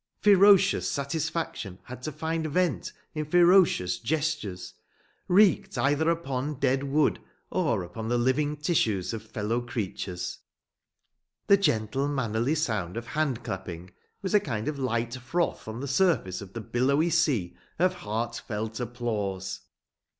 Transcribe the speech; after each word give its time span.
Ferocious 0.19 0.89
satisfaction 0.89 1.77
had 1.83 2.01
to 2.01 2.11
find 2.11 2.47
vent 2.47 2.91
in 3.13 3.23
ferocious 3.23 3.99
gestures, 3.99 4.73
wreaked 5.27 5.77
either 5.77 6.09
upon 6.09 6.55
dead 6.55 6.81
wood 6.83 7.19
or 7.51 7.83
upon 7.83 8.07
the 8.09 8.17
living 8.17 8.57
tissues 8.57 9.13
of 9.13 9.21
fellow 9.21 9.61
creatures. 9.61 10.39
The 11.45 11.57
gentle, 11.57 12.07
mannerly 12.07 12.55
sound 12.55 12.97
of 12.97 13.05
hand 13.05 13.43
clapping 13.43 13.91
was 14.23 14.33
a 14.33 14.39
kind 14.39 14.67
of 14.67 14.79
light 14.79 15.13
froth 15.17 15.67
on 15.67 15.81
the 15.81 15.87
surface 15.87 16.41
of 16.41 16.53
the 16.53 16.61
billowy 16.61 17.11
sea 17.11 17.55
of 17.77 17.93
heartfelt 17.93 18.79
applause. 18.79 19.59